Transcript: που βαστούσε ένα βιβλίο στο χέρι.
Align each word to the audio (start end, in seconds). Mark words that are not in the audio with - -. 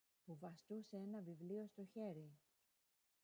που 0.25 0.35
βαστούσε 0.39 0.97
ένα 0.97 1.21
βιβλίο 1.21 1.67
στο 1.67 1.83
χέρι. 1.85 2.31